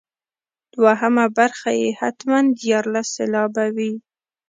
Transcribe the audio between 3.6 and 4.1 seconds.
وي.